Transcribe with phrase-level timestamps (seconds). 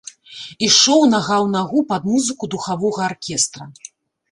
[0.67, 3.71] Ішоў нага ў нагу пад музыку духавога аркестра.